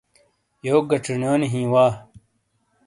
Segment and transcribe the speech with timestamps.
[0.67, 1.85] یوک گہ چھینیونی ہیں وا۔